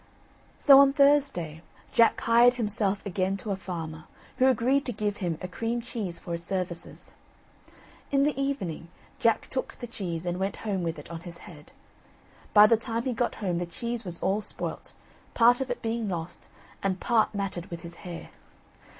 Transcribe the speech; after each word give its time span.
So 0.57 0.79
on 0.79 0.93
Thursday, 0.93 1.61
Jack 1.91 2.19
hired 2.21 2.55
himself 2.55 3.05
again 3.05 3.37
to 3.37 3.51
a 3.51 3.55
farmer, 3.55 4.05
who 4.37 4.47
agreed 4.47 4.83
to 4.87 4.91
give 4.91 5.17
him 5.17 5.37
a 5.41 5.47
cream 5.47 5.79
cheese 5.79 6.17
for 6.17 6.31
his 6.31 6.43
services. 6.43 7.11
In 8.09 8.23
the 8.23 8.35
evening 8.41 8.87
Jack 9.19 9.47
took 9.49 9.75
the 9.77 9.85
cheese, 9.85 10.25
and 10.25 10.39
went 10.39 10.55
home 10.65 10.81
with 10.81 10.97
it 10.97 11.11
on 11.11 11.19
his 11.19 11.37
head. 11.45 11.71
By 12.51 12.65
the 12.65 12.77
time 12.77 13.03
he 13.03 13.13
got 13.13 13.35
home 13.35 13.59
the 13.59 13.67
cheese 13.67 14.03
was 14.03 14.17
all 14.23 14.41
spoilt, 14.41 14.93
part 15.35 15.61
of 15.61 15.69
it 15.69 15.83
being 15.83 16.09
lost, 16.09 16.49
and 16.81 16.99
part 16.99 17.35
matted 17.35 17.67
with 17.67 17.81
his 17.81 17.97
hair. 17.97 18.31